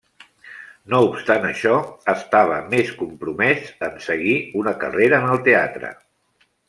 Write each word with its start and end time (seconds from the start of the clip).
No 0.93 1.01
obstant 1.09 1.43
això, 1.49 1.75
estava 2.13 2.57
més 2.71 2.89
compromès 3.03 3.69
en 3.89 4.01
seguir 4.07 4.35
una 4.63 4.75
carrera 4.85 5.21
en 5.23 5.31
el 5.37 5.43
teatre. 5.51 5.93